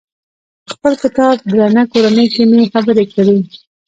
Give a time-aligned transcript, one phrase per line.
[0.63, 3.37] په خپل کتاب درنه کورنۍ کې مې خبرې کړي.